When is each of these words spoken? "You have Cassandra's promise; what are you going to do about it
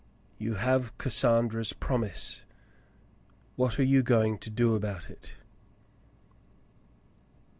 "You 0.39 0.55
have 0.55 0.97
Cassandra's 0.97 1.73
promise; 1.73 2.43
what 3.55 3.77
are 3.79 3.83
you 3.83 4.01
going 4.01 4.39
to 4.39 4.49
do 4.49 4.73
about 4.73 5.11
it 5.11 5.35